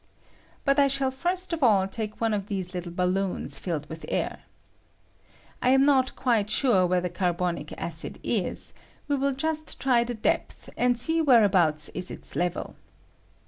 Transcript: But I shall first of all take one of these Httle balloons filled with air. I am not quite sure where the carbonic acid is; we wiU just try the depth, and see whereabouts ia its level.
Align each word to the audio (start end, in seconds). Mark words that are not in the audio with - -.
But 0.65 0.79
I 0.79 0.87
shall 0.87 1.11
first 1.11 1.53
of 1.53 1.61
all 1.61 1.85
take 1.87 2.19
one 2.19 2.33
of 2.33 2.47
these 2.47 2.69
Httle 2.69 2.95
balloons 2.95 3.59
filled 3.59 3.87
with 3.87 4.03
air. 4.09 4.45
I 5.61 5.69
am 5.69 5.83
not 5.83 6.15
quite 6.15 6.49
sure 6.49 6.87
where 6.87 7.01
the 7.01 7.07
carbonic 7.07 7.71
acid 7.79 8.17
is; 8.23 8.73
we 9.07 9.15
wiU 9.15 9.37
just 9.37 9.79
try 9.79 10.03
the 10.03 10.15
depth, 10.15 10.71
and 10.75 10.99
see 10.99 11.21
whereabouts 11.21 11.91
ia 11.93 12.01
its 12.09 12.35
level. 12.35 12.75